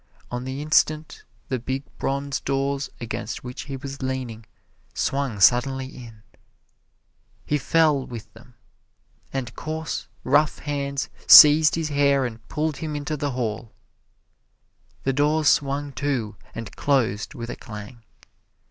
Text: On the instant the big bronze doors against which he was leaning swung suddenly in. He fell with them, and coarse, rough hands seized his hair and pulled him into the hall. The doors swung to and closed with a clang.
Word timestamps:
On 0.31 0.45
the 0.45 0.63
instant 0.63 1.25
the 1.49 1.59
big 1.59 1.83
bronze 1.99 2.39
doors 2.39 2.89
against 2.99 3.43
which 3.43 3.65
he 3.65 3.77
was 3.77 4.01
leaning 4.01 4.47
swung 4.95 5.39
suddenly 5.39 5.85
in. 5.95 6.23
He 7.45 7.59
fell 7.59 8.07
with 8.07 8.33
them, 8.33 8.55
and 9.31 9.55
coarse, 9.55 10.07
rough 10.23 10.57
hands 10.57 11.07
seized 11.27 11.75
his 11.75 11.89
hair 11.89 12.25
and 12.25 12.41
pulled 12.47 12.77
him 12.77 12.95
into 12.95 13.15
the 13.15 13.33
hall. 13.37 13.73
The 15.03 15.13
doors 15.13 15.49
swung 15.49 15.91
to 16.01 16.35
and 16.55 16.75
closed 16.75 17.35
with 17.35 17.51
a 17.51 17.55
clang. 17.55 18.01